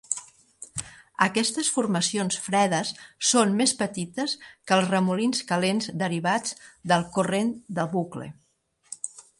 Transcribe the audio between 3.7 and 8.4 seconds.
petites que els remolins calents derivats del Corrent de Bucle.